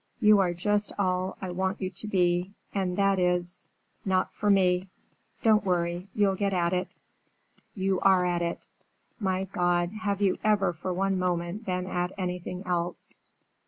"You 0.19 0.39
are 0.39 0.55
just 0.55 0.91
all 0.97 1.37
I 1.43 1.51
want 1.51 1.79
you 1.79 1.91
to 1.91 2.07
be—and 2.07 2.97
that 2.97 3.19
is,—not 3.19 4.33
for 4.33 4.49
me! 4.49 4.89
Don't 5.43 5.63
worry, 5.63 6.07
you'll 6.15 6.33
get 6.33 6.53
at 6.53 6.73
it. 6.73 6.87
You 7.75 7.99
are 7.99 8.25
at 8.25 8.41
it. 8.41 8.65
My 9.19 9.43
God! 9.43 9.91
have 9.91 10.19
you 10.19 10.39
ever, 10.43 10.73
for 10.73 10.91
one 10.91 11.19
moment, 11.19 11.67
been 11.67 11.85
at 11.85 12.13
anything 12.17 12.63
else?" 12.65 13.21